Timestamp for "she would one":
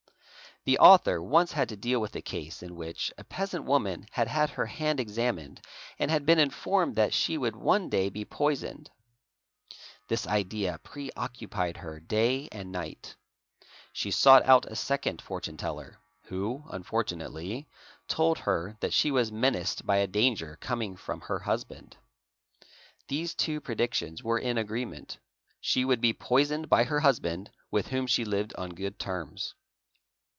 7.15-7.89